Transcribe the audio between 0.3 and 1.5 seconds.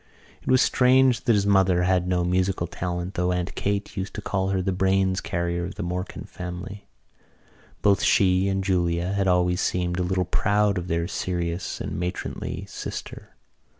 It was strange that his